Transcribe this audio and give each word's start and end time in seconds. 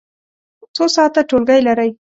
څو 0.75 0.83
ساعته 0.95 1.21
ټولګی 1.29 1.59
لرئ؟ 1.67 1.89